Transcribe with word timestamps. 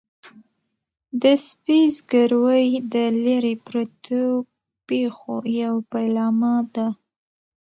د 1.21 1.23
سپي 1.47 1.79
زګیروی 1.97 2.65
د 2.93 2.95
لیرې 3.23 3.55
پرتو 3.65 4.23
پېښو 4.87 5.35
یو 5.63 5.75
پیلامه 5.91 6.53
ده. 6.75 6.87